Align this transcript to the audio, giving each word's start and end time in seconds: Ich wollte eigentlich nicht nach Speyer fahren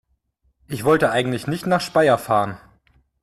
Ich 0.67 0.83
wollte 0.83 1.11
eigentlich 1.11 1.45
nicht 1.45 1.67
nach 1.67 1.79
Speyer 1.79 2.17
fahren 2.17 2.59